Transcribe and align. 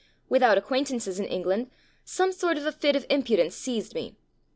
Without 0.29 0.57
ac 0.57 0.65
quaintances 0.65 1.19
in 1.19 1.25
England, 1.27 1.69
some 2.03 2.31
sort 2.31 2.57
of 2.57 2.65
a 2.65 2.71
fit 2.71 2.95
of 2.95 3.05
impudence 3.07 3.53
seized 3.55 3.93
me. 3.93 4.15